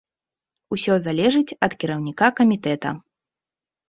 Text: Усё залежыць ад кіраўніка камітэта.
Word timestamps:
Усё 0.75 0.93
залежыць 1.05 1.55
ад 1.67 1.75
кіраўніка 1.83 2.31
камітэта. 2.39 2.95